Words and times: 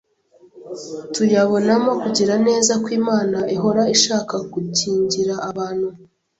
Tuyabonamo 1.13 1.91
kugira 2.01 2.35
neza 2.47 2.71
kw’Imana, 2.83 3.37
ihora 3.55 3.83
ishaka 3.95 4.35
gukingira 4.53 5.33
abantu 5.49 5.87